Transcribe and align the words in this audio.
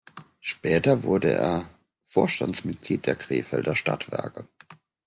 Später 0.39 1.03
wurde 1.03 1.31
er 1.31 1.69
Vorstandsmitglied 2.05 3.05
der 3.05 3.15
Krefelder 3.15 3.75
Stadtwerke. 3.75 4.47